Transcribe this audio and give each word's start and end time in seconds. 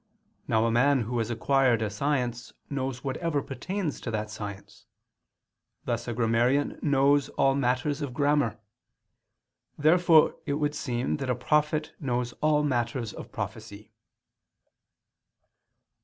Now 0.47 0.65
a 0.65 0.71
man 0.71 1.01
who 1.01 1.19
has 1.19 1.29
acquired 1.29 1.83
a 1.83 1.91
science 1.91 2.53
knows 2.71 3.03
whatever 3.03 3.43
pertains 3.43 4.01
to 4.01 4.09
that 4.09 4.31
science; 4.31 4.87
thus 5.85 6.07
a 6.07 6.13
grammarian 6.15 6.79
knows 6.81 7.29
all 7.37 7.53
matters 7.53 8.01
of 8.01 8.11
grammar. 8.11 8.59
Therefore 9.77 10.37
it 10.47 10.55
would 10.55 10.73
seem 10.73 11.17
that 11.17 11.29
a 11.29 11.35
prophet 11.35 11.93
knows 11.99 12.33
all 12.41 12.63
matters 12.63 13.13
of 13.13 13.31
prophecy. 13.31 13.91